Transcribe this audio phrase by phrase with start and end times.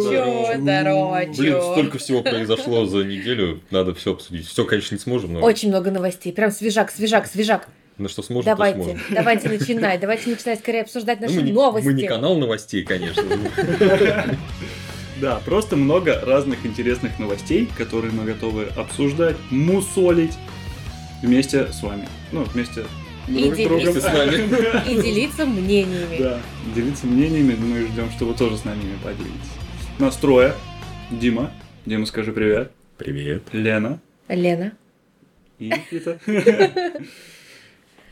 [0.00, 4.46] здорово, Блин, столько всего произошло за неделю, надо все обсудить.
[4.46, 6.32] Все, конечно, не сможем, но Очень много новостей.
[6.32, 7.68] Прям свежак, свежак, свежак.
[7.98, 9.00] на что сможем, то Давайте, сможем.
[9.10, 10.00] давайте начинать.
[10.00, 11.86] Давайте начинать скорее обсуждать Ну, наши мы, не, новости.
[11.86, 13.24] мы не канал новостей, конечно.
[15.20, 20.34] Да, просто много разных интересных новостей, которые мы готовы обсуждать, мусолить
[21.24, 22.08] вместе с вами.
[22.30, 22.84] Ну, вместе
[23.26, 23.78] И друг с другом.
[23.80, 24.00] делиться.
[24.00, 24.88] С нами.
[24.92, 26.16] И делиться мнениями.
[26.20, 26.38] Да,
[26.72, 29.57] делиться мнениями, мы ждем, что вы тоже с нами поделитесь.
[29.98, 30.52] Нас трое.
[31.10, 31.50] Дима.
[31.84, 32.70] Дима, скажи привет.
[32.98, 33.42] Привет.
[33.52, 33.98] Лена.
[34.28, 34.72] Лена.
[35.58, 36.20] И Никита.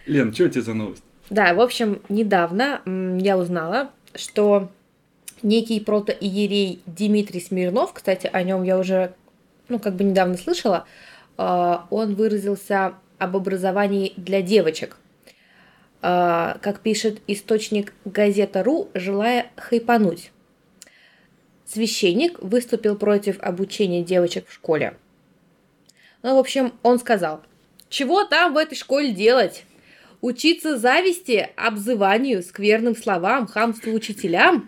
[0.06, 1.04] Лен, что у тебя за новость?
[1.30, 2.80] Да, в общем, недавно
[3.20, 4.68] я узнала, что
[5.42, 9.14] некий протоиерей Дмитрий Смирнов, кстати, о нем я уже,
[9.68, 10.86] ну, как бы недавно слышала,
[11.38, 14.96] э, он выразился об образовании для девочек.
[16.02, 20.32] Э, Как пишет источник газета.ру, желая хайпануть.
[21.66, 24.96] Священник выступил против обучения девочек в школе.
[26.22, 27.42] Ну, в общем, он сказал,
[27.88, 29.64] чего там в этой школе делать?
[30.20, 34.66] Учиться зависти, обзыванию, скверным словам, хамству учителям?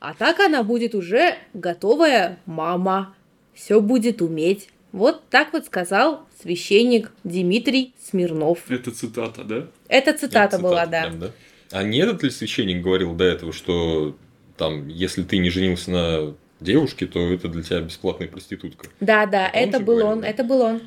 [0.00, 3.14] А так она будет уже готовая мама.
[3.54, 4.70] Все будет уметь.
[4.92, 8.70] Вот так вот сказал священник Дмитрий Смирнов.
[8.70, 9.66] Это цитата, да?
[9.88, 11.18] Это цитата Это была, цитата да.
[11.18, 11.32] прям,
[11.72, 14.16] А не этот ли священник говорил до этого, что
[14.58, 18.88] там, если ты не женился на девушке, то это для тебя бесплатная проститутка?
[19.00, 20.80] Да, да, Это он это был говорил, он, это был он.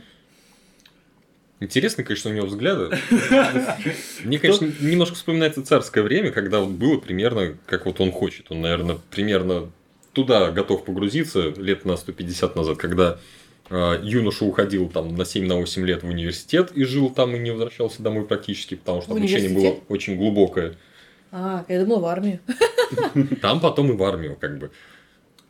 [1.62, 2.90] Интересно, конечно, у него взгляды.
[4.24, 8.52] Мне, конечно, немножко вспоминается царское время, когда вот было примерно, как вот он хочет.
[8.52, 9.72] Он, наверное, примерно
[10.14, 13.20] туда готов погрузиться лет на 150 назад, когда
[13.70, 18.02] э, юноша уходил там на 7-8 лет в университет и жил там и не возвращался
[18.02, 20.78] домой практически, потому что обучение было очень глубокое.
[21.32, 22.40] А, я думала в армию.
[23.42, 24.72] Там потом и в армию как бы.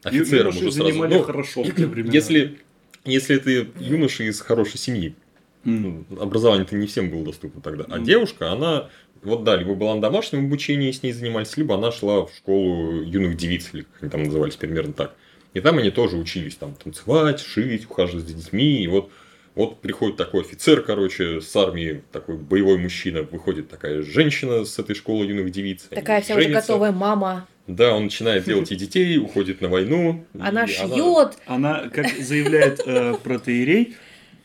[0.04, 0.84] Офицером уже сразу.
[0.84, 2.14] занимали Ну, хорошо в те времена.
[2.14, 2.60] если,
[3.06, 5.16] если ты юноша из хорошей семьи.
[5.64, 7.86] Ну, образование-то не всем было доступно тогда.
[7.88, 8.90] А девушка, она,
[9.22, 13.04] вот да, либо была на домашнем обучении, с ней занимались, либо она шла в школу
[13.04, 15.14] юных девиц, или как они там назывались, примерно так.
[15.54, 18.84] И там они тоже учились там танцевать, шить, ухаживать за детьми.
[18.84, 19.12] И вот,
[19.56, 24.96] вот приходит такой офицер, короче, с армии, такой боевой мужчина, выходит такая женщина с этой
[24.96, 25.88] школы юных девиц.
[25.90, 27.48] Такая вся уже готовая мама.
[27.68, 30.26] Да, он начинает делать и детей, уходит на войну.
[30.40, 31.38] Она шьет.
[31.46, 33.96] Она, как заявляет э, протеерей,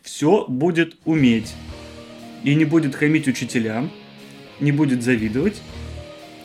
[0.02, 1.54] все будет уметь.
[2.44, 3.90] И не будет хамить учителям,
[4.60, 5.60] не будет завидовать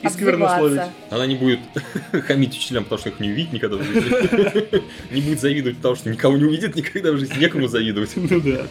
[0.01, 0.81] и сквернословить.
[1.09, 1.59] Она не будет
[2.27, 4.81] хамить учителям, потому что их не увидит никогда в жизни.
[5.11, 8.11] Не будет завидовать, потому что никого не увидит никогда в жизни, некому завидовать.
[8.15, 8.67] Ну да.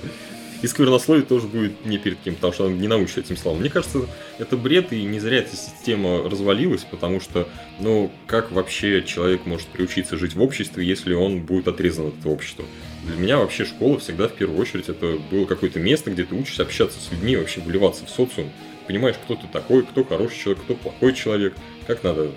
[0.62, 3.60] И сквернословить тоже будет не перед кем, потому что он не научится этим словам.
[3.60, 4.00] Мне кажется,
[4.38, 7.48] это бред, и не зря эта система развалилась, потому что,
[7.78, 12.32] ну, как вообще человек может приучиться жить в обществе, если он будет отрезан от этого
[12.32, 12.64] общества?
[13.06, 16.62] Для меня вообще школа всегда в первую очередь это было какое-то место, где ты учишься
[16.62, 18.50] общаться с людьми, вообще вливаться в социум.
[18.90, 21.54] Понимаешь, кто ты такой, кто хороший человек, кто плохой человек,
[21.86, 22.32] как надо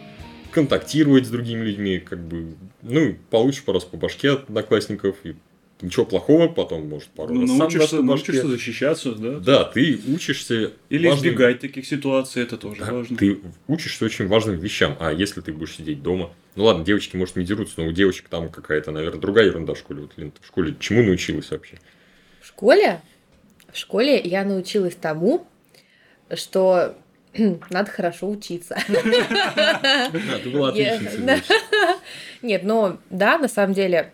[0.51, 2.53] контактировать с другими людьми, как бы,
[2.83, 5.33] ну, получишь пару раз по башке от одноклассников, и
[5.81, 8.31] ничего плохого, потом, может, пару Ну, раз сам научишься, по башке.
[8.33, 9.39] научишься защищаться, да?
[9.39, 10.73] Да, ты учишься...
[10.89, 13.17] Или важным- избегать таких ситуаций, это тоже Да, важно.
[13.17, 14.95] Ты учишься очень важным вещам.
[14.99, 16.31] А если ты будешь сидеть дома?
[16.55, 19.79] Ну ладно, девочки, может, не дерутся, но у девочек там какая-то, наверное, другая ерунда в
[19.79, 20.01] школе.
[20.01, 21.79] Вот, Лен, в школе чему научилась вообще?
[22.41, 23.01] В школе?
[23.71, 25.47] В школе я научилась тому,
[26.33, 26.95] что
[27.69, 28.77] надо хорошо учиться.
[28.87, 31.19] Ты была отличницей.
[32.41, 34.13] Нет, но да, на самом деле,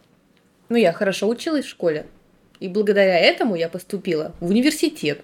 [0.69, 2.06] ну я хорошо училась в школе.
[2.59, 5.22] И благодаря этому я поступила в университет.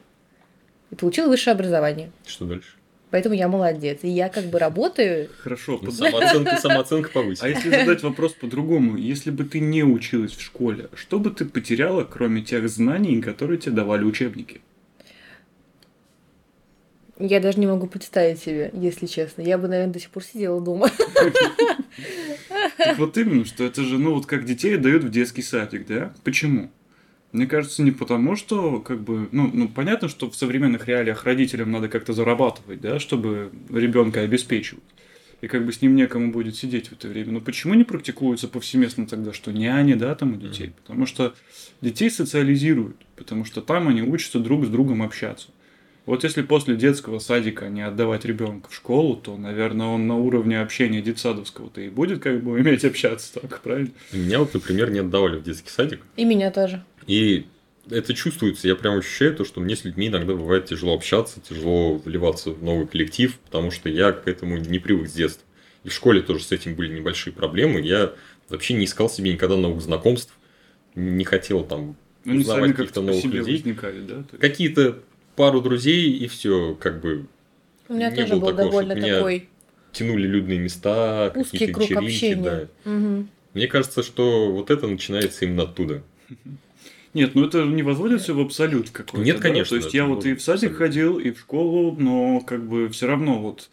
[0.91, 2.11] И получила высшее образование.
[2.25, 2.69] Что дальше?
[3.11, 3.99] Поэтому я молодец.
[4.03, 5.29] И я как бы работаю.
[5.39, 5.77] Хорошо.
[5.83, 7.55] Под- самооценка, самооценка А повысилась.
[7.55, 12.03] если задать вопрос по-другому, если бы ты не училась в школе, что бы ты потеряла,
[12.03, 14.61] кроме тех знаний, которые тебе давали учебники?
[17.17, 19.41] Я даже не могу представить себе, если честно.
[19.41, 20.89] Я бы, наверное, до сих пор сидела дома.
[22.77, 26.13] Так вот именно, что это же, ну вот как детей дают в детский садик, да?
[26.23, 26.69] Почему?
[27.31, 31.71] Мне кажется, не потому, что, как бы, ну, ну, понятно, что в современных реалиях родителям
[31.71, 34.83] надо как-то зарабатывать, да, чтобы ребенка обеспечивать.
[35.41, 37.33] И как бы с ним некому будет сидеть в это время.
[37.33, 40.73] Но почему не практикуется повсеместно тогда, что няни, да, там у детей?
[40.81, 41.35] Потому что
[41.81, 45.49] детей социализируют, потому что там они учатся друг с другом общаться.
[46.05, 50.61] Вот если после детского садика не отдавать ребенка в школу, то, наверное, он на уровне
[50.61, 53.89] общения детсадовского-то и будет как бы уметь общаться так, правильно?
[54.11, 56.01] Меня вот, например, не отдавали в детский садик.
[56.15, 56.83] И меня тоже.
[57.07, 57.47] И
[57.89, 58.67] это чувствуется.
[58.67, 62.63] Я прям ощущаю то, что мне с людьми иногда бывает тяжело общаться, тяжело вливаться в
[62.63, 65.43] новый коллектив, потому что я к этому не привык с детства.
[65.83, 67.81] И в школе тоже с этим были небольшие проблемы.
[67.81, 68.13] Я
[68.49, 70.33] вообще не искал себе никогда новых знакомств,
[70.93, 73.55] не хотел там Ну, узнавать каких-то новых себе людей.
[73.57, 74.23] возникали, да?
[74.39, 74.99] Какие-то
[75.35, 77.25] пару друзей и все, как бы
[77.87, 79.49] У меня Не тоже был такого, довольно меня такой
[79.91, 82.69] тянули людные места, узкий какие-то круг вечеринки, общения.
[82.83, 82.91] да.
[82.91, 83.29] Мгм.
[83.53, 86.03] Мне кажется, что вот это начинается именно оттуда.
[87.13, 89.25] Нет, ну это не возводится в абсолют какой-то.
[89.25, 89.41] Нет, да?
[89.43, 90.77] конечно, То есть я вот и в садик абсолют.
[90.77, 93.69] ходил, и в школу, но как бы все равно вот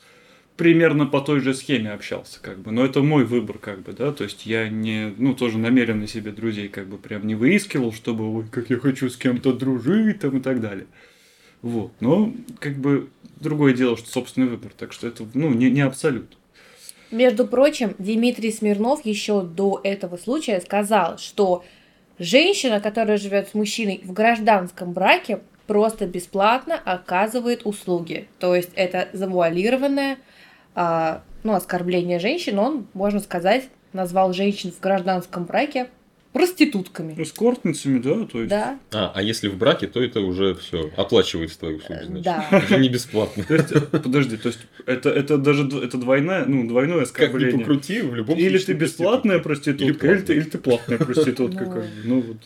[0.57, 2.71] примерно по той же схеме общался, как бы.
[2.71, 4.13] Но это мой выбор, как бы, да.
[4.13, 8.33] То есть я не, ну, тоже намеренно себе друзей как бы прям не выискивал, чтобы,
[8.33, 10.87] ой, как я хочу с кем-то дружить там и так далее.
[11.63, 11.93] Вот.
[12.01, 13.11] Но как бы
[13.41, 14.73] другое дело, что собственный выбор.
[14.77, 16.37] Так что это, ну, не, не абсолют.
[17.11, 21.63] Между прочим, Дмитрий Смирнов еще до этого случая сказал, что
[22.19, 28.29] женщина, которая живет с мужчиной в гражданском браке, просто бесплатно оказывает услуги.
[28.39, 30.19] То есть это завуалированное
[30.75, 32.59] а, ну, оскорбление женщин.
[32.59, 35.89] Он, можно сказать, назвал женщин в гражданском браке
[36.33, 37.15] проститутками.
[37.23, 38.49] Эскортницами, да, то есть...
[38.51, 42.25] Да, А, а если в браке, то это уже все оплачивается твои услуги, значит.
[42.25, 42.63] да.
[42.65, 43.45] Уже не бесплатно.
[43.45, 47.25] То есть, э, подожди, то есть это, это даже это двойная, ну, двойное Как ни
[47.25, 47.59] оскорбление.
[47.59, 49.95] покрути, в любом Или случае ты бесплатная проститутка.
[49.95, 51.65] проститутка, или, ты, или ты платная проститутка.
[51.65, 51.71] Ну.
[51.71, 51.89] как бы.
[52.05, 52.37] Ну вот.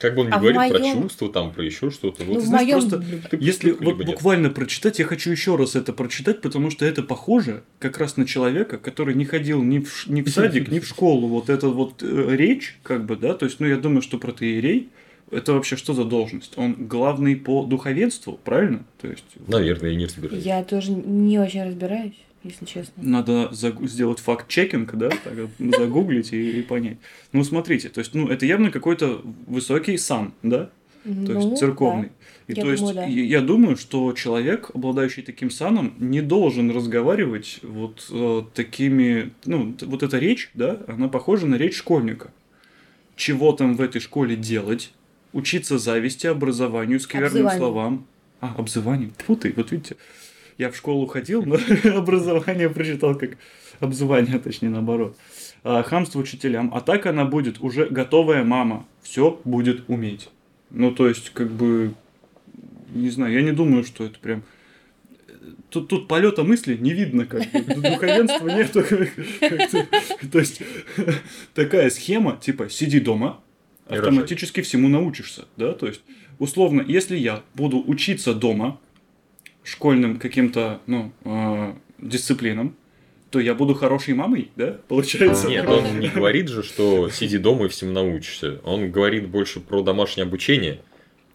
[0.00, 2.24] Как бы он А в говорит про моём- чувства, там, про еще что-то.
[2.24, 2.80] Ну, Вот в знаешь, моем...
[2.90, 4.06] просто ты Если вот нет.
[4.06, 8.26] буквально прочитать, я хочу еще раз это прочитать, потому что это похоже как раз на
[8.26, 11.28] человека, который не ходил ни в, ш- ни в садик, ни в школу.
[11.28, 14.88] Вот эта вот э, речь, как бы, да, то есть, ну, я думаю, что протеерей,
[15.30, 16.54] это вообще что за должность?
[16.56, 18.84] Он главный по духовенству, правильно?
[19.00, 20.42] То есть, Наверное, я не разбираюсь.
[20.44, 22.94] Я тоже не очень разбираюсь, если честно.
[23.02, 25.34] Надо сделать факт-чекинг, да, так,
[25.78, 26.98] загуглить и, и понять.
[27.32, 30.70] Ну, смотрите, то есть, ну, это явно какой-то высокий сан, да,
[31.04, 32.10] то Ну, есть церковный.
[32.46, 33.04] И Я то есть, думаю, да.
[33.06, 40.02] я, думаю, что человек, обладающий таким саном, не должен разговаривать вот э, такими, ну, вот
[40.02, 42.32] эта речь, да, она похожа на речь школьника.
[43.16, 44.92] Чего там в этой школе делать?
[45.32, 47.58] Учиться зависти, образованию, скверным Обзыванию.
[47.58, 48.06] словам.
[48.40, 49.12] А, обзыванию.
[49.18, 49.96] Тьфу ты, вот видите,
[50.60, 51.56] я в школу ходил, но
[51.96, 53.38] образование прочитал как
[53.80, 55.16] обзывание, точнее наоборот.
[55.64, 56.70] А, хамство учителям.
[56.74, 58.86] А так она будет уже готовая мама.
[59.02, 60.28] Все будет уметь.
[60.70, 61.94] Ну, то есть, как бы,
[62.94, 64.42] не знаю, я не думаю, что это прям...
[65.70, 68.82] Тут, тут полета мысли не видно, как бы, духовенства нету.
[70.30, 70.60] То есть,
[71.54, 73.40] такая схема, типа, сиди дома,
[73.86, 76.02] автоматически всему научишься, да, то есть,
[76.38, 78.78] условно, если я буду учиться дома
[79.64, 82.76] школьным каким-то, ну, э, дисциплинам,
[83.30, 85.48] то я буду хорошей мамой, да, получается?
[85.48, 88.60] Нет, он не говорит же, что сиди дома и всему научишься.
[88.64, 90.80] Он говорит больше про домашнее обучение.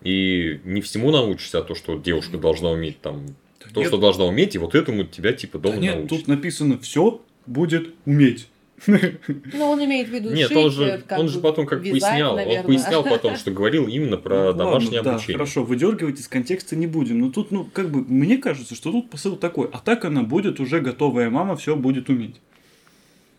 [0.02, 3.26] И не всему научишься, а то, что девушка должна уметь там.
[3.60, 6.10] Да То, нет, что должна уметь, и вот этому тебя типа да дома нет, научат.
[6.10, 8.48] тут написано все будет уметь.
[8.88, 11.82] Ну, он имеет в виду Нет, шить, он же, как он бы же потом как
[11.82, 12.60] вязать, пояснял, наверное.
[12.62, 15.38] он пояснял потом, что говорил именно про Ну, ладно, домашнее да, обучение.
[15.38, 17.20] хорошо, выдергивать из контекста не будем.
[17.20, 19.70] Но тут, ну, как бы, мне кажется, что тут посыл такой.
[19.72, 22.36] А так она будет уже готовая мама, все будет уметь.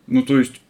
[0.07, 0.61] Ну, то есть,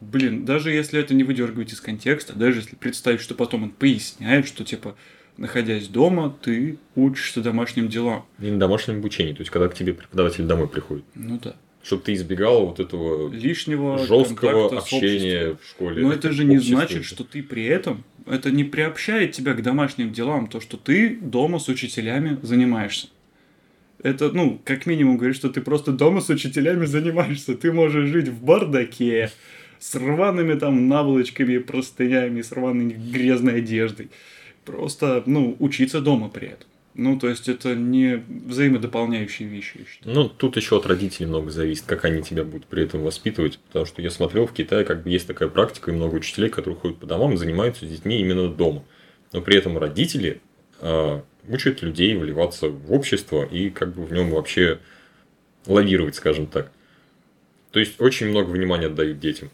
[0.00, 4.46] блин, даже если это не выдергивать из контекста, даже если представить, что потом он поясняет,
[4.46, 4.96] что, типа,
[5.36, 8.24] находясь дома, ты учишься домашним делам.
[8.40, 11.04] И на домашнем обучении, то есть когда к тебе преподаватель домой приходит.
[11.14, 11.56] Ну да.
[11.88, 16.02] Чтобы ты избегал вот этого Лишнего жесткого общения в школе.
[16.02, 20.12] Но это же не значит, что ты при этом, это не приобщает тебя к домашним
[20.12, 23.08] делам, то, что ты дома с учителями занимаешься.
[24.02, 27.54] Это, ну, как минимум говорит, что ты просто дома с учителями занимаешься.
[27.54, 29.30] Ты можешь жить в бардаке,
[29.78, 34.10] с рваными там наволочками, простынями, с рваной грязной одеждой.
[34.66, 36.68] Просто, ну, учиться дома при этом.
[36.98, 40.16] Ну, то есть это не взаимодополняющие вещи, я считаю.
[40.16, 43.60] Ну, тут еще от родителей много зависит, как они тебя будут при этом воспитывать.
[43.68, 46.76] Потому что я смотрел, в Китае как бы есть такая практика, и много учителей, которые
[46.76, 48.82] ходят по домам и занимаются с детьми именно дома.
[49.32, 50.40] Но при этом родители
[50.80, 54.80] а, учат людей вливаться в общество и как бы в нем вообще
[55.66, 56.72] лавировать, скажем так.
[57.70, 59.50] То есть очень много внимания отдают детям.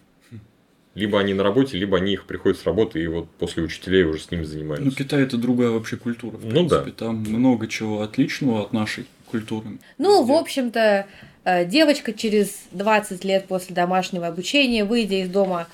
[0.95, 4.21] Либо они на работе, либо они их приходят с работы и вот после учителей уже
[4.21, 4.97] с ними Ну, занимаются.
[4.97, 6.37] Китай это другая вообще культура.
[6.37, 6.81] В Ну да.
[6.83, 7.05] принципе.
[7.05, 9.67] Там много чего отличного от нашей культуры.
[9.99, 10.41] Ну, в Везде.
[10.41, 11.07] общем-то,
[11.45, 15.67] э, девочка через 20 лет после домашнего обучения, выйдя из дома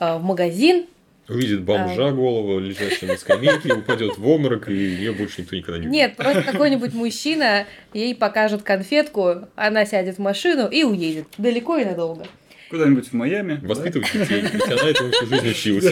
[0.00, 0.86] э, в магазин,
[1.28, 5.88] Увидит бомжа голову, лежащего на скамейке, упадет в обморок, и ее больше никто никогда не
[5.88, 6.00] увидит.
[6.10, 11.26] нет, просто какой-нибудь мужчина ей покажет конфетку, она сядет в машину и уедет.
[11.36, 12.26] Далеко и надолго.
[12.68, 13.60] Куда-нибудь в Майами.
[13.62, 13.68] да?
[13.68, 15.84] Воспитывать детей, ведь она этому всю жизнь училась.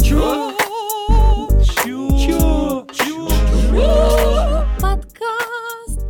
[0.00, 0.52] Чё?
[2.16, 2.86] Чё?
[2.94, 3.28] Чё?
[4.80, 6.00] Подкаст.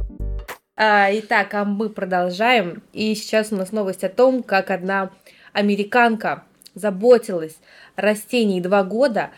[0.76, 2.82] А, итак, а мы продолжаем.
[2.92, 5.10] И сейчас у нас новость о том, как одна
[5.54, 7.56] американка заботилась
[7.96, 9.30] о растении два года,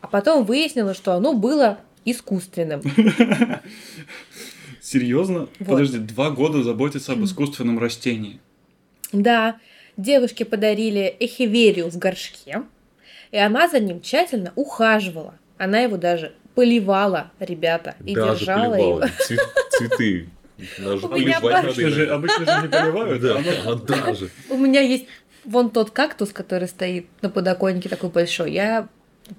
[0.00, 2.80] а потом выяснила, что оно было искусственным.
[4.92, 5.48] Серьезно?
[5.58, 5.68] Вот.
[5.68, 8.40] Подожди, два года заботиться об искусственном растении.
[9.10, 9.56] Да,
[9.96, 12.62] девушке подарили эхиверию в горшке,
[13.30, 15.34] и она за ним тщательно ухаживала.
[15.56, 19.04] Она его даже поливала, ребята, и Даже держала поливала.
[19.04, 19.12] его.
[19.26, 19.38] Цве-
[19.70, 20.28] Цветы.
[20.78, 23.22] Даже У меня поливать Обычно же, обычно же не поливают.
[23.22, 24.28] Да, а а даже.
[24.50, 25.06] У меня есть
[25.44, 28.52] вон тот кактус, который стоит на подоконнике такой большой.
[28.52, 28.88] Я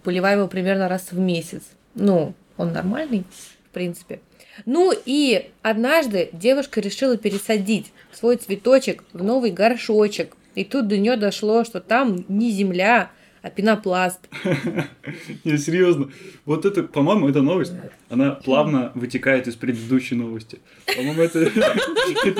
[0.01, 1.61] поливаю его примерно раз в месяц.
[1.93, 3.23] Ну, он нормальный,
[3.69, 4.19] в принципе.
[4.65, 10.35] Ну и однажды девушка решила пересадить свой цветочек в новый горшочек.
[10.55, 13.11] И тут до нее дошло, что там не земля,
[13.43, 14.21] а пенопласт.
[15.43, 16.09] Не, серьезно.
[16.45, 17.73] Вот это, по-моему, эта новость,
[18.09, 20.59] она плавно вытекает из предыдущей новости.
[20.85, 21.39] По-моему, это,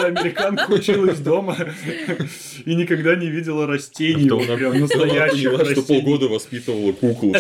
[0.08, 1.58] американка училась дома
[2.66, 7.36] и никогда не видела растений, прям она настоящих что полгода воспитывала куклу.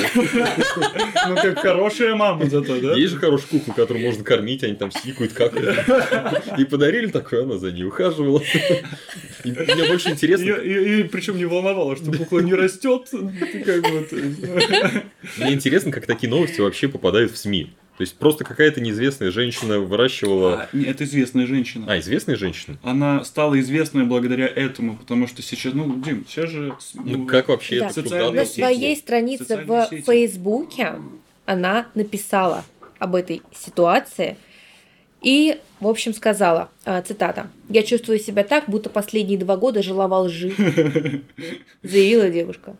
[1.27, 2.95] Ну, как хорошая мама зато, да?
[2.95, 5.53] Есть же хорошая кукла, которую можно кормить, они там сикают, как
[6.57, 8.41] И подарили такое, она за ней ухаживала.
[9.45, 13.07] И мне больше интересно, И, причем не волновало, что кукла не растет.
[13.65, 15.03] Как
[15.37, 17.73] мне интересно, как такие новости вообще попадают в СМИ.
[17.97, 20.61] То есть просто какая-то неизвестная женщина выращивала...
[20.63, 21.85] А, не, это известная женщина.
[21.87, 22.79] А, известная женщина?
[22.81, 26.73] Она стала известной благодаря этому, потому что сейчас, ну, Дим, сейчас же...
[26.79, 27.85] с- Ну как вообще Да.
[27.85, 28.61] это Социальные На сети.
[28.61, 30.01] своей странице Социальные в сети.
[30.01, 30.93] Фейсбуке
[31.45, 32.65] она написала
[32.97, 34.37] об этой ситуации
[35.21, 40.07] и, в общем, сказала, а, цитата, «Я чувствую себя так, будто последние два года жила
[40.07, 40.51] во лжи»,
[41.83, 42.75] заявила девушка.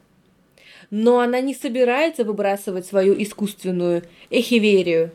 [0.96, 5.10] Но она не собирается выбрасывать свою искусственную эхиверию.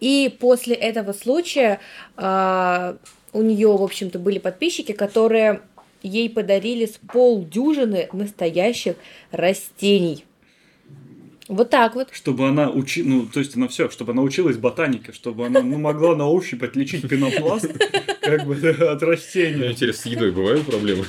[0.00, 1.80] И после этого случая
[2.14, 2.98] а,
[3.32, 5.62] у нее, в общем-то, были подписчики, которые
[6.02, 8.96] ей подарили с полдюжины настоящих
[9.30, 10.26] растений.
[11.48, 12.08] Вот так вот.
[12.12, 13.02] Чтобы она учи...
[13.02, 16.62] ну, то есть она все, чтобы она училась ботанике, чтобы она ну, могла на ощупь
[16.62, 17.70] отличить пенопласт
[18.20, 19.72] как бы от растения.
[19.72, 21.04] интересно, с едой бывают проблемы?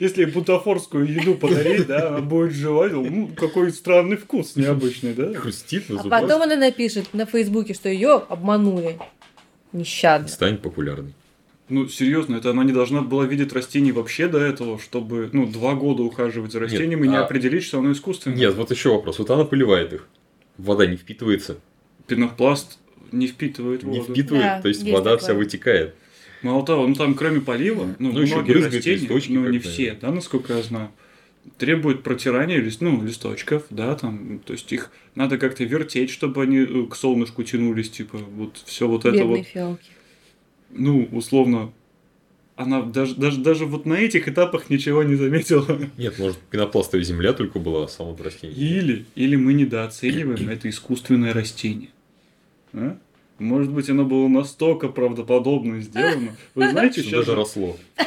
[0.00, 5.32] Если бутафорскую еду подарить, да, она будет жевать, ну, какой странный вкус необычный, да?
[5.34, 8.98] Хрустит на А потом она напишет на Фейсбуке, что ее обманули.
[9.72, 10.28] Нещадно.
[10.28, 11.14] Станет популярной.
[11.68, 15.74] Ну, серьезно, это она не должна была видеть растений вообще до этого, чтобы, ну, два
[15.74, 18.36] года ухаживать за растением и не а- определить, что оно искусственное.
[18.36, 19.18] Нет, вот еще вопрос.
[19.18, 20.06] Вот она поливает их.
[20.58, 21.58] Вода не впитывается.
[22.06, 22.78] Пенопласт
[23.12, 24.12] не впитывает Не воду.
[24.12, 25.18] впитывает, Да, то есть есть вода такое.
[25.24, 25.94] вся вытекает.
[26.42, 30.10] Мало того, ну там кроме полива, ну, Ну, многие растения, листочки ну не все, да,
[30.12, 30.90] насколько я знаю,
[31.56, 36.58] требуют протирания лист, ну, листочков, да, там, то есть их надо как-то вертеть, чтобы они
[36.58, 39.90] э, к солнышку тянулись, типа, вот все вот это Бедные вот, фиалки.
[40.74, 41.72] Ну, условно,
[42.56, 45.66] она даже, даже, даже вот на этих этапах ничего не заметила.
[45.98, 48.56] Нет, может, пенопластовая земля только была, а само растение.
[48.56, 51.88] Или, или мы недооцениваем это искусственное растение.
[52.72, 52.96] А?
[53.38, 56.36] Может быть, оно было настолько правдоподобно сделано.
[56.54, 57.76] Вы знаете, Что сейчас даже же, росло.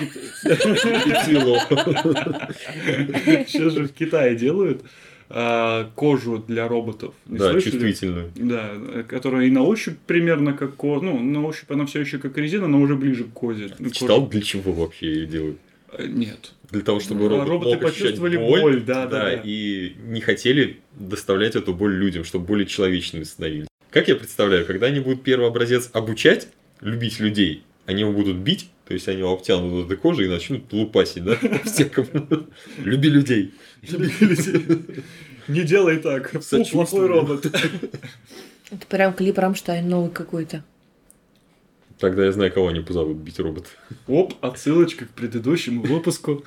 [3.47, 4.83] Сейчас же в Китае делают
[5.29, 7.13] а, кожу для роботов.
[7.25, 7.71] Не Да, слышали?
[7.71, 8.31] чувствительную.
[8.35, 11.05] Да, э, которая и на ощупь примерно как кожа.
[11.05, 13.73] Ну, на ощупь она все еще как резина, но уже ближе к козе.
[13.79, 14.31] Ну, Читал, коже.
[14.31, 15.57] для чего вообще ее делают?
[15.91, 16.53] Э, Нет.
[16.71, 19.41] Для того, чтобы робот роботы мог почувствовали боль, боль, да, да, да.
[19.43, 23.67] и не хотели доставлять эту боль людям, чтобы более человечными становились.
[23.89, 26.49] Как я представляю, когда они будут первый образец обучать,
[26.81, 30.71] любить людей, они его будут бить, то есть они его обтянут этой кожей и начнут
[30.71, 31.35] лупасить, да?
[31.65, 33.53] Всех, кому- Люби людей.
[35.47, 36.31] Не делай так.
[36.43, 37.45] Фу, плохой робот.
[37.45, 40.63] Это прям клип Рамштайн новый какой-то.
[41.99, 43.65] Тогда я знаю, кого они позовут бить робот.
[44.07, 46.43] Оп, отсылочка к предыдущему выпуску.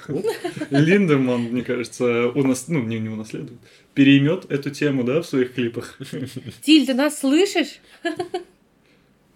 [0.71, 3.59] Линдеман, мне кажется, у нас, ну, не, не унаследует,
[3.95, 5.99] переймет эту тему, да, в своих клипах.
[6.63, 7.81] Тиль, ты нас слышишь?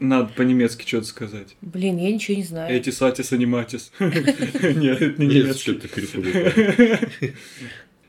[0.05, 1.57] Надо по-немецки что-то сказать.
[1.63, 2.75] Блин, я ничего не знаю.
[2.75, 3.91] Эти сатис аниматис.
[3.99, 5.81] Нет, это не немецкий.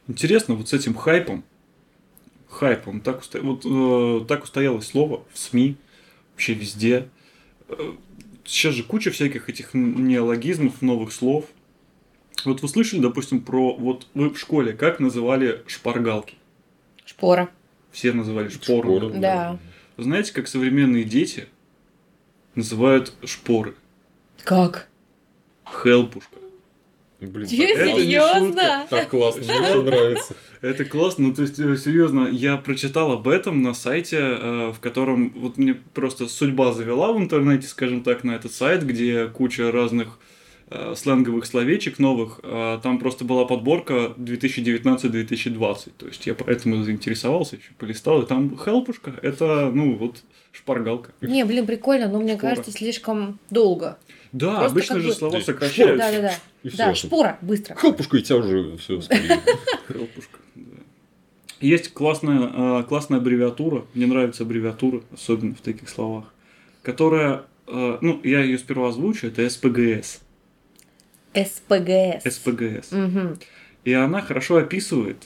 [0.07, 1.43] Интересно, вот с этим хайпом,
[2.49, 5.77] хайпом, так, усто- вот, э, так устоялось слово в СМИ,
[6.33, 7.07] вообще везде.
[7.69, 7.93] Э,
[8.47, 11.45] Сейчас же куча всяких этих неологизмов, новых слов.
[12.43, 13.73] Вот вы слышали, допустим, про...
[13.75, 16.35] Вот вы в школе как называли шпаргалки?
[17.05, 17.49] Шпора.
[17.91, 18.97] Все называли шпору.
[18.99, 19.19] Шпоры.
[19.19, 19.57] Да.
[19.97, 21.47] Знаете, как современные дети
[22.55, 23.75] называют шпоры?
[24.43, 24.87] Как?
[25.65, 26.37] Хелпушка.
[27.19, 28.87] Блин, Че, это не серьезно?
[28.89, 30.35] так классно, мне очень нравится.
[30.61, 34.79] Это классно, ну то есть, э, серьезно, я прочитал об этом на сайте, э, в
[34.79, 39.71] котором вот мне просто судьба завела в интернете, скажем так, на этот сайт, где куча
[39.71, 40.19] разных
[40.69, 47.71] э, сленговых словечек новых, там просто была подборка 2019-2020, то есть я поэтому заинтересовался, еще
[47.77, 50.23] полистал, и там хелпушка, это, ну, вот
[50.55, 51.11] шпаргалка.
[51.21, 52.49] Не, блин, прикольно, но мне Шпора.
[52.55, 53.97] кажется, слишком долго.
[54.31, 55.97] Да, Просто обычно же бы- слова есть сокращаются.
[55.97, 56.33] Да, да, да.
[56.69, 56.97] И Да, тут.
[56.97, 57.75] шпора, быстро.
[57.75, 58.99] Хлопушка, и тебя уже все
[59.87, 60.61] Хелпушка, да.
[61.61, 66.33] Есть классная, э, классная аббревиатура, мне нравится аббревиатура, особенно в таких словах,
[66.81, 70.19] которая, э, ну, я ее сперва озвучу, это СПГС.
[71.33, 72.23] СПГС.
[72.35, 72.91] СПГС.
[72.91, 73.37] Мгм.
[73.83, 75.17] И она хорошо описывает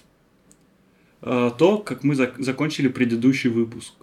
[1.22, 3.94] э, то, как мы зак- закончили предыдущий выпуск.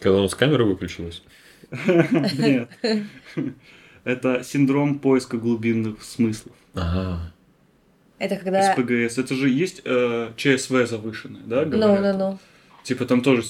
[0.00, 1.22] Когда у нас камера выключилась.
[1.86, 2.70] Нет.
[4.04, 6.54] Это синдром поиска глубинных смыслов.
[6.74, 7.32] Ага.
[8.18, 8.72] Это когда...
[8.72, 9.18] СПГС.
[9.18, 12.16] Это же есть э, ЧСВ завышенное, да, Ну, говорят?
[12.16, 12.38] ну, ну.
[12.82, 13.44] Типа там тоже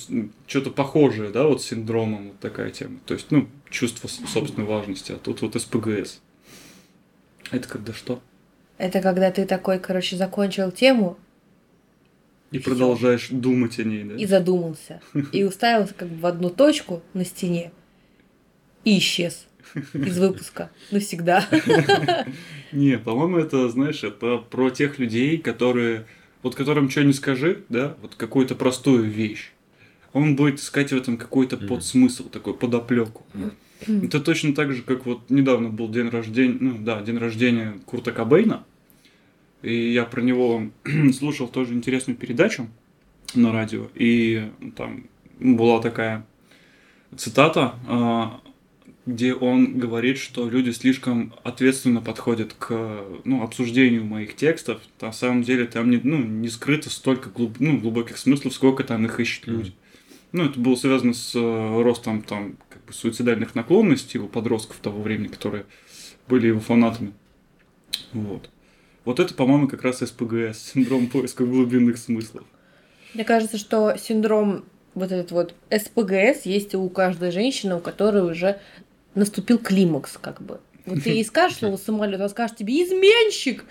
[0.47, 2.99] что-то похожее, да, вот с синдромом, вот такая тема.
[3.07, 6.21] То есть, ну, чувство собственной важности, а тут вот СПГС.
[7.53, 8.21] Это когда что?
[8.77, 11.17] Это когда ты такой, короче, закончил тему
[12.51, 12.71] И Всё.
[12.71, 14.15] продолжаешь думать о ней, да?
[14.17, 15.01] и задумался.
[15.33, 17.71] И уставился как бы в одну точку на стене.
[18.85, 19.47] И исчез
[19.93, 21.47] из выпуска навсегда.
[22.73, 26.07] Не, по-моему, это, знаешь, это про тех людей, которые,
[26.43, 29.53] вот которым что не скажи, да, вот какую-то простую вещь,
[30.13, 33.25] он будет искать в этом какой-то подсмысл, такой подоплеку.
[33.87, 38.13] Это точно так же, как вот недавно был день рождения, ну да, день рождения Курта
[38.13, 38.65] Кобейна,
[39.63, 40.71] и я про него
[41.19, 42.69] слушал тоже интересную передачу
[43.35, 45.05] на радио, и там
[45.39, 46.27] была такая
[47.17, 48.41] цитата, а,
[49.07, 54.81] где он говорит, что люди слишком ответственно подходят к ну, обсуждению моих текстов.
[55.01, 59.05] На самом деле там не, ну, не скрыто столько глуб- ну, глубоких смыслов, сколько там
[59.07, 59.73] их ищут люди.
[60.33, 65.03] Ну, это было связано с э, ростом там как бы суицидальных наклонностей у подростков того
[65.03, 65.67] времени, которые
[66.29, 67.13] были его фанатами.
[68.13, 68.49] Вот.
[69.05, 72.45] Вот это, по-моему, как раз СПГС, синдром поиска глубинных смыслов.
[73.15, 78.61] Мне кажется, что синдром вот этот вот СПГС есть у каждой женщины, у которой уже
[79.15, 80.61] наступил климакс, как бы.
[80.87, 83.65] Вот ты ей скажешь слово самолет, она скажет тебе изменщик,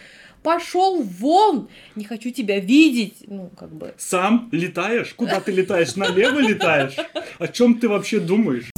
[0.44, 3.94] пошел вон, не хочу тебя видеть, ну как бы.
[3.98, 5.14] Сам летаешь?
[5.14, 5.96] Куда ты летаешь?
[5.96, 6.96] Налево летаешь?
[7.38, 8.70] О чем ты вообще думаешь?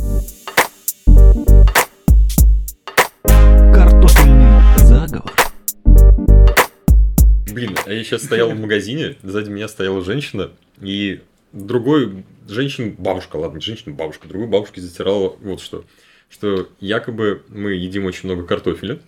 [7.53, 11.21] Блин, а я сейчас стоял в магазине, сзади меня стояла женщина, и
[11.53, 15.85] другой женщин, бабушка, ладно, женщина, бабушка, другой бабушке затирала вот что.
[16.29, 18.99] Что якобы мы едим очень много картофеля.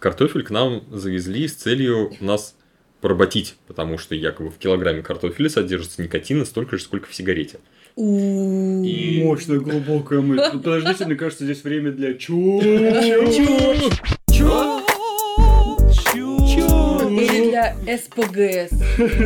[0.00, 2.56] Картофель к нам завезли с целью нас
[3.00, 7.58] поработить, потому что якобы в килограмме картофеля содержится никотина столько же, сколько в сигарете.
[7.96, 10.50] И- Мощная глубокая мысль.
[10.52, 12.60] Подождите, мне кажется, здесь время для чу.
[12.60, 13.90] Чё?
[17.82, 18.70] СПГС,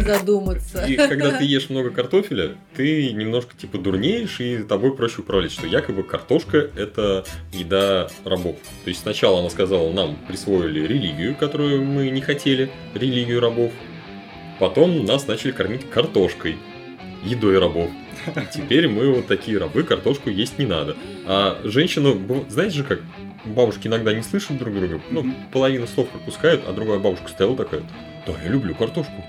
[0.04, 0.84] задуматься.
[0.84, 5.66] И когда ты ешь много картофеля, ты немножко типа дурнеешь, и тобой проще управлять, что
[5.66, 8.56] якобы картошка это еда рабов.
[8.84, 13.72] То есть сначала она сказала, нам присвоили религию, которую мы не хотели, религию рабов.
[14.58, 16.56] Потом нас начали кормить картошкой,
[17.24, 17.90] едой рабов.
[18.26, 20.96] И теперь мы вот такие рабы, картошку есть не надо.
[21.26, 23.00] А женщину, знаете же как,
[23.44, 27.82] бабушки иногда не слышат друг друга, ну, половину слов пропускают, а другая бабушка стояла такая,
[28.26, 29.24] да, я люблю картошку.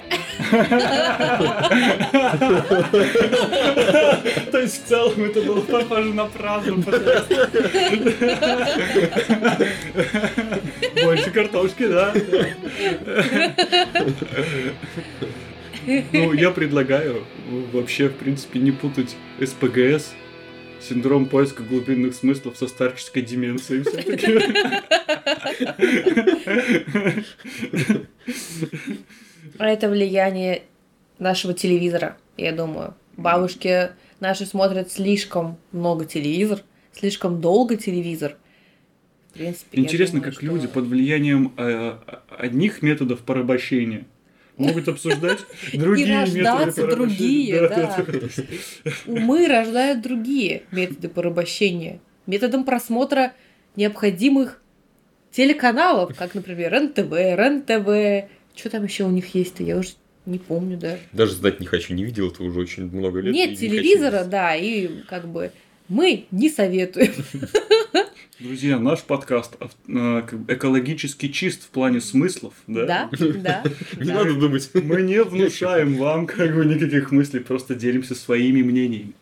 [4.51, 6.75] То есть в целом это было похоже на правду.
[11.03, 12.13] Больше картошки, да?
[16.13, 17.23] Ну, я предлагаю
[17.71, 20.13] вообще, в принципе, не путать СПГС,
[20.81, 24.39] синдром поиска глубинных смыслов со старческой деменцией все-таки.
[29.59, 30.63] А это влияние
[31.19, 32.95] нашего телевизора, я думаю.
[33.17, 36.59] Бабушки наши смотрят слишком много телевизор,
[36.93, 38.35] слишком долго телевизор.
[39.29, 41.97] В принципе, Интересно, думаю, как что- люди под влиянием э,
[42.37, 44.05] одних методов порабощения
[44.57, 45.39] могут обсуждать
[45.73, 47.59] другие методы рождаться порабощения.
[47.59, 49.11] другие, да.
[49.11, 51.99] Умы рождают другие методы порабощения.
[52.25, 53.33] Методом просмотра
[53.75, 54.61] необходимых
[55.31, 58.29] телеканалов, как, например, НТВ, РЕН-ТВ.
[58.55, 59.63] Что там еще у них есть-то?
[59.63, 59.89] Я уже
[60.25, 60.97] не помню, да.
[61.11, 63.33] Даже знать не хочу, не видел это уже очень много лет.
[63.33, 65.51] и Нет не телевизора, да, и как бы
[65.89, 67.13] мы не советуем.
[68.43, 69.55] Друзья, наш подкаст
[69.87, 72.85] э, экологически чист в плане смыслов, да?
[72.85, 73.63] Да, да.
[73.97, 74.13] Не да.
[74.15, 74.69] надо думать.
[74.73, 79.13] Мы не внушаем вам как бы никаких мыслей, просто делимся своими мнениями.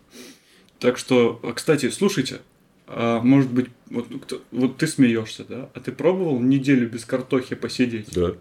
[0.80, 2.40] Так что, а, кстати, слушайте,
[2.88, 5.70] а, может быть, вот, кто- вот ты смеешься, да?
[5.76, 8.08] А ты пробовал неделю без картохи посидеть?
[8.16, 8.32] Да.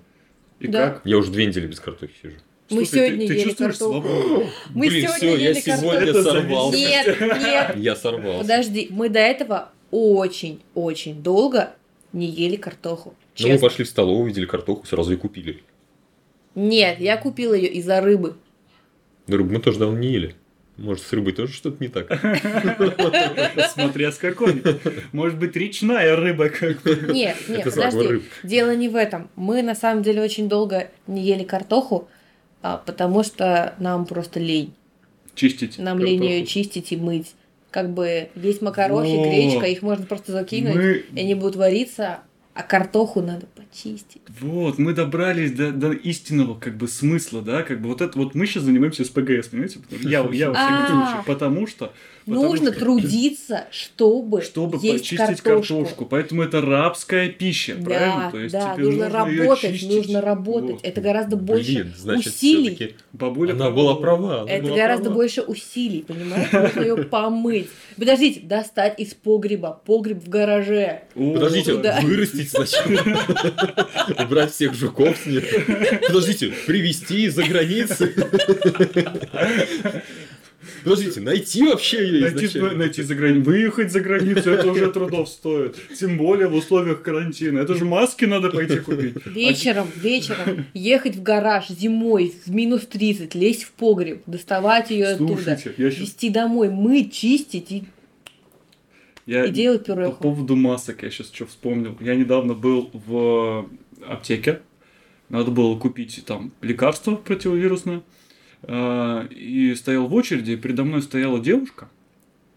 [0.60, 0.92] И Да.
[0.92, 1.02] как?
[1.04, 2.36] Я уже две недели без картохи сижу.
[2.70, 4.00] Мы Слушай, сегодня ты, ты ели чувствуешь картоху.
[4.08, 4.46] свободу?
[4.70, 6.08] Мы Блин, сегодня всё, я ели сегодня картоху.
[6.08, 6.78] Это сорвался.
[6.78, 7.76] Нет, нет.
[7.76, 8.40] Я сорвался.
[8.40, 11.74] Подожди, мы до этого очень-очень долго
[12.12, 13.14] не ели картоху.
[13.38, 13.68] Ну, мы Честно.
[13.68, 15.62] пошли в столовую, увидели картоху, сразу и купили.
[16.54, 18.36] Нет, я купила ее из-за рыбы.
[19.26, 20.34] Да рыбу мы тоже давно не ели.
[20.76, 22.08] Может, с рыбой тоже что-то не так?
[23.74, 24.62] Смотря с какой.
[25.12, 27.12] Может быть, речная рыба как бы.
[27.12, 28.22] Нет, нет, подожди.
[28.42, 29.28] Дело не в этом.
[29.36, 32.08] Мы на самом деле очень долго не ели картоху,
[32.62, 34.72] а, потому что нам просто лень.
[35.34, 35.78] Чистить.
[35.78, 37.34] Нам лень ее чистить и мыть.
[37.70, 39.26] Как бы есть макарохи, Вот.
[39.28, 42.20] гречка, их можно просто закинуть, Мы и они будут вариться,
[42.52, 44.22] а картоху надо почистить.
[44.40, 48.34] Вот, мы добрались до, до истинного как бы смысла, да, как бы вот это вот
[48.34, 49.78] мы сейчас занимаемся с ПГС, понимаете?
[49.90, 50.86] Я, я во всяком А.
[51.06, 51.92] случае, потому что,
[52.26, 55.74] Нужно что- трудиться, чтобы, чтобы есть почистить картошку.
[55.78, 56.06] картошку.
[56.06, 58.24] Поэтому это рабская пища, правильно?
[58.26, 60.70] Да, То есть да, тебе нужно её работать, нужно работать.
[60.72, 60.80] Вот.
[60.84, 62.96] Это гораздо больше Блин, значит, усилий.
[63.12, 64.42] Бабуля она была права.
[64.42, 65.16] она Это была гораздо права.
[65.16, 66.52] больше усилий, понимаешь?
[66.52, 67.68] Нужно ее помыть.
[67.96, 69.80] Подождите, достать из погреба.
[69.84, 71.02] Погреб в гараже.
[71.14, 72.90] Подождите, вырастить сначала.
[74.24, 75.44] Убрать всех жуков с них.
[76.06, 78.14] Подождите, привезти из-за границы.
[80.84, 82.78] Подождите, найти вообще ее Найти, изначально.
[82.78, 85.76] найти за границу, выехать за границу, это уже трудов стоит.
[85.98, 87.58] Тем более в условиях карантина.
[87.60, 89.14] Это же маски надо пойти купить.
[89.26, 95.56] Вечером, вечером ехать в гараж зимой в минус 30, лезть в погреб, доставать ее оттуда,
[95.56, 95.76] сейчас...
[95.76, 97.84] везти домой, мыть, чистить и,
[99.26, 99.46] Я...
[99.46, 100.22] и делать По пюреху.
[100.22, 101.96] поводу масок я сейчас что вспомнил.
[102.00, 103.66] Я недавно был в
[104.06, 104.60] аптеке.
[105.30, 108.02] Надо было купить там лекарство противовирусное.
[108.62, 111.88] А, И стоял в очереди, и передо мной стояла девушка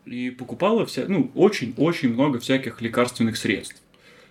[0.05, 3.81] и покупала вся, ну, очень-очень много всяких лекарственных средств.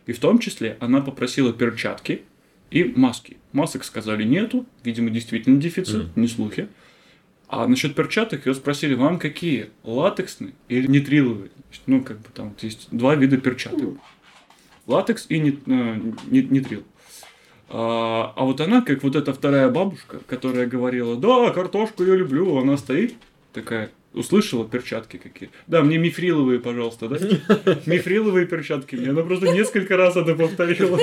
[0.07, 2.23] И в том числе она попросила перчатки
[2.71, 3.37] и маски.
[3.53, 6.23] Масок сказали нету, видимо, действительно дефицит, Мгм.
[6.23, 6.69] не слухи.
[7.49, 9.71] А насчет перчаток ее спросили, вам какие?
[9.85, 11.51] Латексные или нитриловые?
[11.87, 13.99] Ну, как бы там вот есть два вида перчаток.
[14.87, 16.83] Латекс и нит- э, ни- нитрил.
[17.69, 22.59] А, а вот она, как вот эта вторая бабушка, которая говорила, да, картошку я люблю,
[22.59, 23.15] она стоит,
[23.53, 25.51] такая, услышала перчатки какие.
[25.67, 27.17] Да, мне мифриловые, пожалуйста, да?
[27.87, 29.11] Мифриловые перчатки мне.
[29.11, 30.99] Она просто несколько раз это повторила.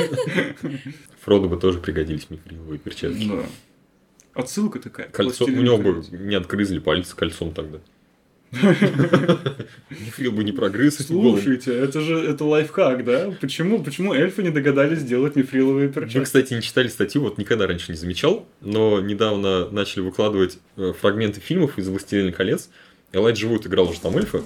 [1.21, 3.27] Фроду бы тоже пригодились мифриловые перчатки.
[3.27, 3.45] Да.
[4.33, 5.07] Отсылка такая.
[5.09, 6.09] Кольцо, у «Властелин него бы колец».
[6.11, 7.79] не отгрызли пальцы кольцом тогда.
[8.51, 10.97] Мифрил бы не прогрыз.
[10.97, 13.31] Слушайте, это же это лайфхак, да?
[13.39, 16.23] Почему, почему эльфы не догадались сделать мифриловые Вы, перчатки?
[16.23, 21.39] кстати, не читали статью, вот никогда раньше не замечал, но недавно начали выкладывать э, фрагменты
[21.41, 22.69] фильмов из «Властелина колец».
[23.11, 24.41] Элайджа Вуд играл уже там эльфа,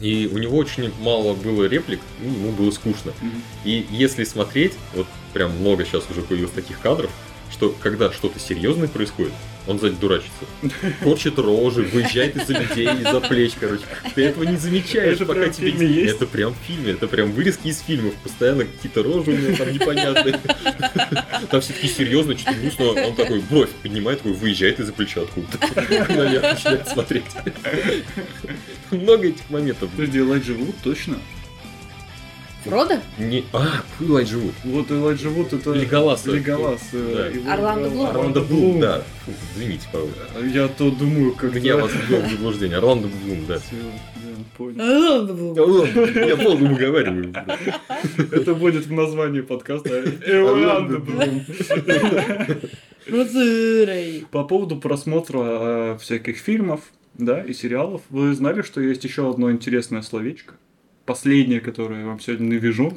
[0.00, 3.12] и у него очень мало было реплик, ну, ему было скучно.
[3.20, 3.42] Мгм.
[3.64, 7.10] И если смотреть, вот прям много сейчас уже появилось таких кадров,
[7.52, 9.32] что когда что-то серьезное происходит,
[9.66, 10.44] он сзади дурачится.
[11.02, 13.82] Корчит рожи, выезжает из-за людей, из-за плеч, короче.
[14.14, 15.72] Ты этого не замечаешь, Это пока тебе...
[15.72, 16.14] фильме есть?
[16.14, 18.14] Это прям в фильме, это прям вырезки из фильмов.
[18.22, 20.40] Постоянно какие-то рожи у него там непонятные.
[21.50, 23.06] Там все таки серьезно, что-то грустно.
[23.06, 26.14] Он такой бровь поднимает, такой выезжает из-за плеча откуда-то.
[26.14, 27.24] Наверх начинает смотреть.
[28.90, 29.90] Много этих моментов.
[29.90, 31.18] Подожди, Элайджа Вуд, точно?
[32.66, 32.94] Фродо?
[33.18, 33.44] Не...
[33.52, 34.54] А, Элайджа Вуд.
[34.64, 35.72] Вот Элайджа Вуд это...
[35.72, 36.26] Леголас.
[36.26, 36.80] Леголас.
[36.92, 37.26] э, Да.
[37.28, 38.06] его Орландо Блум.
[38.08, 39.02] Орландо Блум, да.
[39.24, 40.08] Фу, Извините, Павел.
[40.52, 41.54] Я то думаю, как...
[41.54, 42.78] Меня вас ввел в заблуждение.
[42.78, 43.56] Орландо Блум, да.
[43.56, 43.62] Да,
[44.56, 45.84] понял.
[46.28, 47.32] Я полно уговариваю.
[48.32, 50.04] Это будет в названии подкаста.
[50.26, 51.44] Орландо Блум.
[53.08, 54.22] Ну.
[54.32, 56.80] По поводу просмотра э, всяких фильмов,
[57.14, 60.54] да, и сериалов, вы знали, что есть еще одно интересное словечко?
[61.06, 62.92] Последнее, которое я вам сегодня навяжу.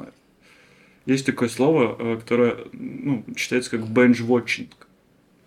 [1.05, 4.87] Есть такое слово, э, которое ну, читается как бенж-вотчинг.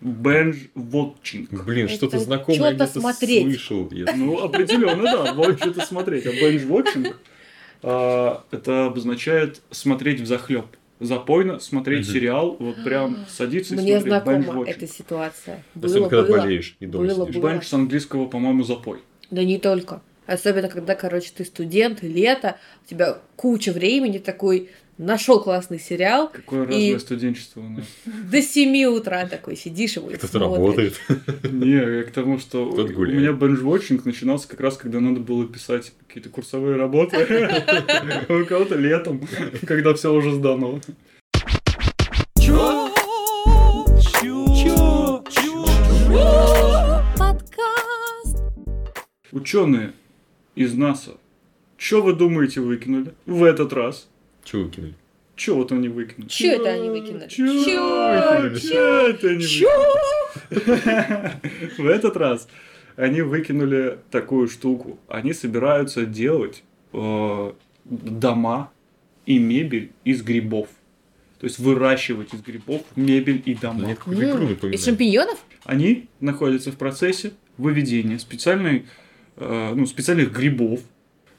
[0.01, 1.63] Бенж-вотчинг.
[1.65, 3.43] Блин, что-то знакомое чё-то где-то смотреть.
[3.43, 3.89] слышал.
[3.91, 4.15] я.
[4.15, 6.25] Ну, определенно, да, вот что-то смотреть.
[6.25, 7.17] А бенж-вотчинг
[7.83, 10.65] а, это обозначает смотреть в захлеб.
[10.99, 15.63] Запойно смотреть сериал, вот прям садиться и Мне смотреть знакома эта ситуация.
[15.75, 16.37] Особенно, Было, когда было.
[16.37, 17.41] болеешь и дома Было, сидишь.
[17.41, 17.49] было.
[17.49, 18.99] Бенж с английского, по-моему, запой.
[19.29, 20.01] Да не только.
[20.25, 26.29] Особенно, когда, короче, ты студент, лето, у тебя куча времени, такой нашел классный сериал.
[26.29, 27.85] Какое разное студенчество у нас.
[28.05, 30.99] До 7 утра такой сидишь его Кто-то работает.
[31.43, 35.91] Не, я к тому, что у меня бенджвотчинг начинался как раз, когда надо было писать
[36.07, 37.51] какие-то курсовые работы.
[38.29, 39.27] У кого-то летом,
[39.65, 40.79] когда все уже сдано.
[42.39, 42.89] Чё?
[43.99, 45.23] Чё?
[45.29, 45.65] Чё?
[47.17, 48.37] Подкаст.
[49.31, 49.93] Ученые
[50.55, 51.17] из НАСА.
[51.77, 54.07] Что вы думаете выкинули в этот раз?
[54.45, 54.95] Что выкинули?
[55.35, 56.29] Че вот они выкинули?
[56.29, 57.27] Че это они выкинули?
[57.27, 60.21] Че это они выкинули?
[61.81, 62.47] В этот раз
[62.95, 64.99] они выкинули такую штуку.
[65.07, 66.63] Они собираются делать
[66.93, 67.53] э,
[67.85, 68.71] дома
[69.25, 70.67] и мебель из грибов.
[71.39, 73.85] То есть выращивать из грибов мебель и дома.
[73.85, 73.99] Нет,
[74.63, 75.37] из шампиньонов?
[75.65, 78.85] Они находятся в процессе выведения специальной,
[79.37, 80.81] ну, специальных грибов,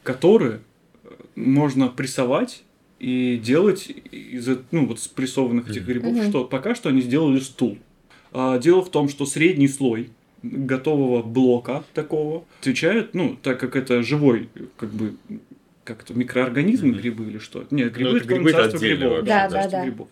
[0.02, 0.60] которые
[1.02, 2.62] э, можно прессовать
[3.00, 6.28] и делать из ну, вот спрессованных этих грибов, mm-hmm.
[6.30, 7.78] что пока что они сделали стул.
[8.32, 10.10] А, дело в том, что средний слой
[10.42, 15.16] готового блока такого отвечает, ну, так как это живой, как бы,
[15.84, 17.00] как-то микроорганизмы mm-hmm.
[17.00, 17.66] грибы или что?
[17.70, 19.24] Нет, грибы, ну, это грибы царство грибов.
[19.24, 19.84] Да, да, да.
[19.84, 20.08] Грибов.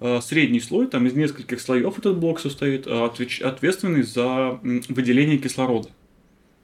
[0.00, 3.40] А, средний слой, там из нескольких слоев этот блок состоит, а, отвеч...
[3.40, 5.90] ответственный за выделение кислорода.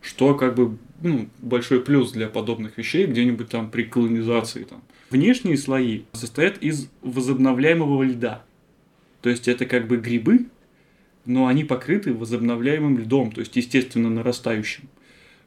[0.02, 5.58] Что как бы ну, большой плюс для подобных вещей где-нибудь там при колонизации там Внешние
[5.58, 8.42] слои состоят из возобновляемого льда.
[9.20, 10.46] То есть это как бы грибы,
[11.26, 14.88] но они покрыты возобновляемым льдом, то есть естественно нарастающим,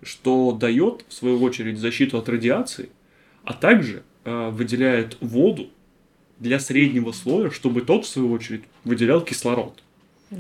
[0.04, 2.90] что дает, в свою очередь, защиту от радиации,
[3.44, 5.72] а также э, выделяет воду
[6.38, 9.82] для среднего слоя, чтобы тот, в свою очередь, выделял кислород.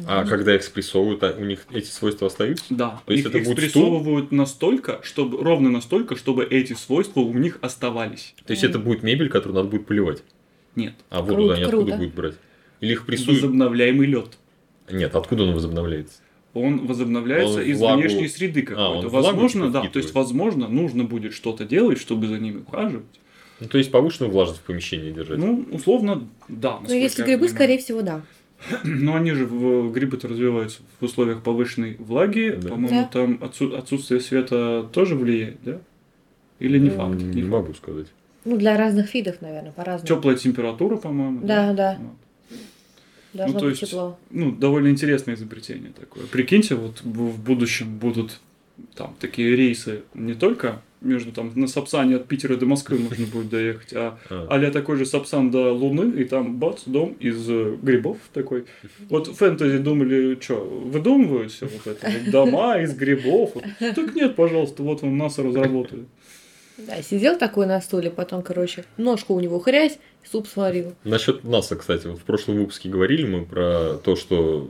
[0.08, 2.66] А когда их спрессовывают, а у них эти свойства остаются?
[2.70, 3.02] Да.
[3.06, 4.38] То есть их, это их спрессовывают стул?
[4.38, 8.34] настолько, чтобы ровно настолько, чтобы эти свойства у них оставались.
[8.46, 8.70] То есть mm.
[8.70, 10.24] это будет мебель, которую надо будет поливать?
[10.76, 10.94] Нет.
[11.10, 12.36] А воду они откуда будут брать?
[12.82, 13.42] Или их прессуют?
[13.42, 14.38] Возобновляемый лед.
[14.90, 16.20] Нет, откуда он возобновляется?
[16.54, 18.02] Он возобновляется он из влагу...
[18.02, 19.08] внешней среды какой-то.
[19.08, 19.82] А, возможно, да.
[19.88, 23.06] То есть, возможно, нужно будет что-то делать, чтобы за ними ухаживать.
[23.60, 25.38] Ну, то есть повышенную влажность в помещении держать.
[25.38, 26.80] Ну, условно, да.
[26.86, 28.22] Ну, если грибы, скорее всего, да.
[28.84, 32.58] Но они же в грибы-то развиваются в условиях повышенной влаги.
[32.62, 32.70] Да.
[32.70, 33.10] По-моему, да.
[33.12, 35.80] там отсу- отсутствие света тоже влияет, да?
[36.60, 37.16] Или не факт?
[37.16, 37.52] Не, не факт.
[37.52, 38.08] могу сказать.
[38.46, 40.08] Ну, для разных видов, наверное, по-разному.
[40.08, 41.42] Теплая температура, по-моему.
[41.42, 41.74] Да, да.
[41.74, 41.98] да.
[42.00, 42.60] Вот.
[43.34, 44.18] Должно ну, то быть есть, тепло.
[44.30, 46.26] Ну, довольно интересное изобретение такое.
[46.26, 48.40] Прикиньте, вот в будущем будут
[48.96, 53.50] там такие рейсы не только между там на Сапсане от Питера до Москвы можно будет
[53.50, 58.18] доехать, а а такой же Сапсан до Луны, и там бац, дом из э, грибов
[58.34, 58.66] такой.
[59.10, 63.54] Вот фэнтези думали, что, выдумывают все вот это, вот, дома из грибов.
[63.80, 66.06] Так нет, пожалуйста, вот он НАСА разработали.
[66.78, 69.98] Да, сидел такой на стуле, потом, короче, ножку у него хрясь,
[70.30, 70.94] суп сварил.
[71.04, 74.70] Насчет НАСА, кстати, вот в прошлом выпуске говорили мы про то, что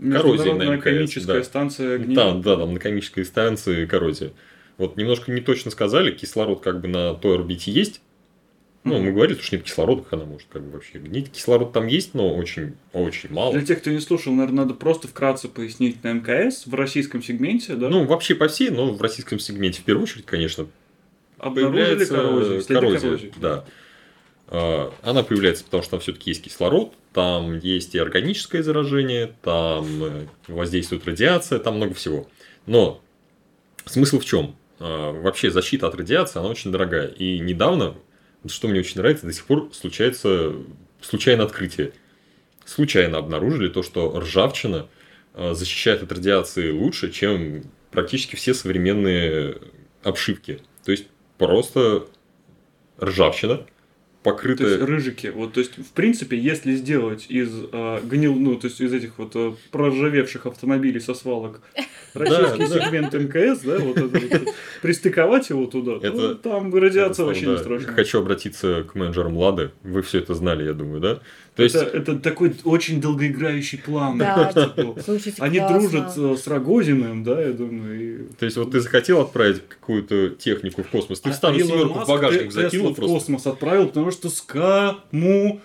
[0.00, 0.84] коррозия на МКС.
[0.84, 1.44] комическая да.
[1.44, 2.14] станция гниет.
[2.14, 4.32] Да, да, там на комической станции коррозия.
[4.76, 8.00] Вот немножко не точно сказали, кислород как бы на той орбите есть.
[8.84, 11.30] Ну, мы говорили, что нет кислорода, как она может как бы вообще гнить.
[11.30, 13.52] Кислород там есть, но очень, очень мало.
[13.52, 17.74] Для тех, кто не слушал, наверное, надо просто вкратце пояснить на МКС в российском сегменте,
[17.74, 17.88] да?
[17.88, 20.68] Ну, вообще по всей, но в российском сегменте в первую очередь, конечно,
[21.38, 23.32] Обнаружили коррозию, коррозия, коррозии.
[23.40, 23.64] да.
[24.50, 30.26] Она появляется, потому что там все-таки есть кислород, там есть и органическое заражение, там э,
[30.46, 32.26] воздействует радиация, там много всего.
[32.64, 33.02] Но
[33.84, 34.56] смысл в чем?
[34.78, 37.08] А, вообще защита от радиации, она очень дорогая.
[37.08, 37.94] И недавно,
[38.46, 40.54] что мне очень нравится, до сих пор случается
[41.02, 41.92] случайное открытие.
[42.64, 44.88] Случайно обнаружили то, что ржавчина
[45.34, 49.58] защищает от радиации лучше, чем практически все современные
[50.02, 50.60] обшивки.
[50.84, 51.06] То есть
[51.36, 52.06] просто
[52.98, 53.66] ржавчина–
[54.22, 54.64] покрыты...
[54.64, 55.28] То есть рыжики.
[55.28, 59.18] Вот, то есть, в принципе, если сделать из э, гнил, ну, то есть из этих
[59.18, 61.60] вот э, проржавевших автомобилей со свалок
[62.14, 67.94] российский сегмент МКС, да, вот это пристыковать его туда, это, там радиация вообще не страшная.
[67.94, 69.70] Хочу обратиться к менеджерам Лады.
[69.82, 71.20] Вы все это знали, я думаю, да?
[71.58, 71.94] То это, есть...
[71.94, 74.16] это такой очень долгоиграющий план.
[74.16, 74.52] Да.
[75.04, 75.80] Слушайте, Они классно.
[75.80, 78.00] дружат э, с Рогозиным, да, я думаю.
[78.00, 78.32] И...
[78.38, 82.06] То есть, вот ты захотел отправить какую-то технику в космос, ты а встану семерку в
[82.06, 83.02] багажник закинул просто.
[83.02, 85.60] в космос отправил, потому что с кому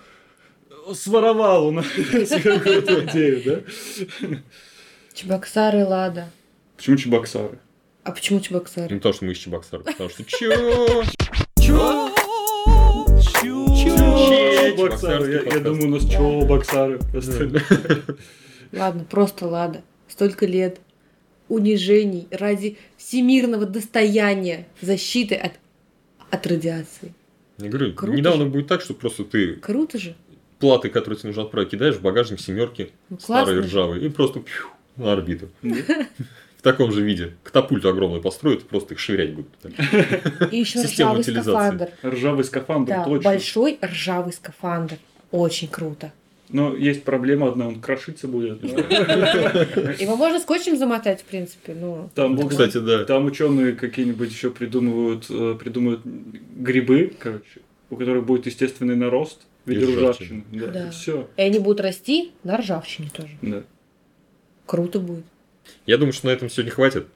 [0.94, 1.78] своровал он
[2.12, 4.38] эту идею, да?
[5.14, 6.28] Чебоксары, Лада.
[6.76, 7.58] Почему Чебоксары?
[8.02, 8.88] А почему Чебоксары?
[8.92, 9.80] Ну, потому что мы из Чебоксар.
[9.80, 11.04] Потому что чё?
[11.60, 12.10] Чё?
[13.40, 15.32] Чебоксары.
[15.32, 16.98] Я, я думаю, у нас Чебоксары.
[18.72, 19.82] Ладно, просто Лада.
[20.08, 20.80] Столько лет
[21.48, 25.52] унижений ради всемирного достояния защиты от,
[26.30, 27.14] от радиации.
[27.58, 28.50] Я говорю, Круто недавно же.
[28.50, 30.16] будет так, что просто ты Круто же.
[30.58, 34.66] платы, которые тебе нужно отправить, кидаешь в багажник семерки, Ну, старые ржавые, и просто пью,
[34.96, 35.48] на орбиту.
[35.62, 37.34] В таком же виде.
[37.42, 39.50] Катапульту огромную построят, просто их швырять будут.
[40.50, 41.50] И еще Система ржавый утилизации.
[41.50, 41.88] скафандр.
[42.04, 43.20] Ржавый скафандр, точно.
[43.30, 44.96] большой ржавый скафандр.
[45.30, 46.12] Очень круто.
[46.50, 48.62] Но есть проблема одна, он крошиться будет.
[48.62, 51.74] Его можно скотчем замотать, в принципе.
[51.74, 53.04] Ну, Там, Ну, кстати, да.
[53.04, 59.70] Там ученые какие-нибудь еще придумывают, э, придумывают грибы, короче, у которых будет естественный нарост в
[59.70, 60.44] виде ржавчины.
[60.52, 60.90] Да, Да.
[60.90, 61.28] все.
[61.36, 63.32] и они будут расти на ржавчине тоже.
[63.42, 63.62] Да.
[64.66, 65.24] Круто будет.
[65.86, 67.06] Я думаю, что на этом сегодня хватит.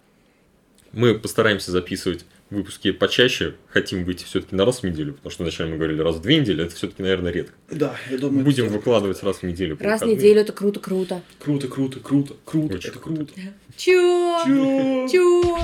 [0.93, 3.55] Мы постараемся записывать выпуски почаще.
[3.69, 6.39] Хотим выйти все-таки на раз в неделю, потому что вначале мы говорили раз в две
[6.41, 6.65] недели.
[6.65, 7.53] Это все-таки, наверное, редко.
[7.71, 8.45] Да, я думаю.
[8.45, 9.77] Будем выкладывать раз в неделю.
[9.81, 11.21] Раз в неделю это круто-круто.
[11.39, 13.25] Круто, круто, круто, круто, Очень это круто.
[13.27, 13.33] круто.
[13.77, 14.43] Чё?
[14.47, 15.59] Чё?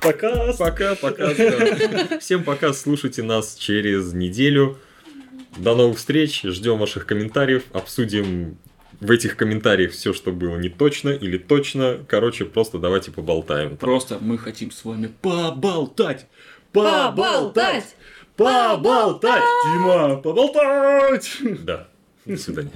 [0.00, 0.52] Пока.
[0.52, 2.18] Пока, пока.
[2.20, 2.72] Всем пока.
[2.72, 4.78] Слушайте нас через неделю.
[5.56, 6.42] До новых встреч.
[6.42, 7.64] Ждем ваших комментариев.
[7.72, 8.58] Обсудим
[9.00, 11.98] в этих комментариях все, что было не точно или точно.
[12.08, 13.76] Короче, просто давайте поболтаем.
[13.76, 16.26] Просто мы хотим с вами поболтать.
[16.72, 17.94] Поболтать!
[18.36, 19.42] Поболтать!
[19.64, 21.30] Дима, поболтать!
[21.60, 21.86] Да.
[22.24, 22.70] До свидания.